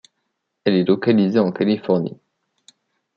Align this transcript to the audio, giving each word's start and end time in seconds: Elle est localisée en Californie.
Elle 0.63 0.73
est 0.77 0.83
localisée 0.83 1.37
en 1.37 1.51
Californie. 1.51 2.19